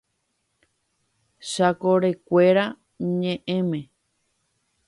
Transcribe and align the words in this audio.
¡Chakorekuéra 1.49 2.65
ñeʼẽme! 3.19 3.79